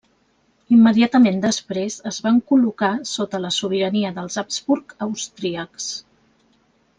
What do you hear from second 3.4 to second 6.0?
la sobirania dels Habsburg austríacs.